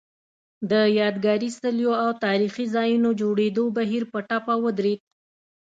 [0.71, 4.99] د یادګاري څلیو او تاریخي ځایونو جوړېدو بهیر په ټپه ودرېد